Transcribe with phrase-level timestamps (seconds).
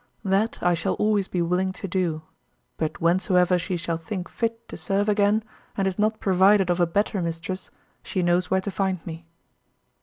[0.25, 2.23] That I shall always be willing to do;
[2.77, 5.43] but whensoever she shall think fit to serve again,
[5.77, 7.69] and is not provided of a better mistress,
[8.01, 9.27] she knows where to find me.